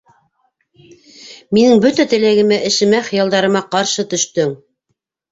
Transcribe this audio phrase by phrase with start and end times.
[1.57, 4.57] -Минең бөтә теләгемә, эшемә, хыялдарыма ҡаршы төштөң!